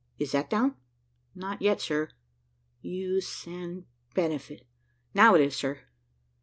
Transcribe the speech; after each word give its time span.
Is 0.17 0.31
that 0.31 0.49
down?" 0.49 0.77
"Not 1.35 1.61
yet, 1.61 1.79
sir 1.79 2.09
`use 2.83 3.45
and 3.45 3.85
benefit.' 4.15 4.65
Now 5.13 5.35
it 5.35 5.41
is, 5.41 5.55
sir." 5.55 5.81